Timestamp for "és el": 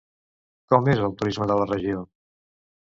0.95-1.15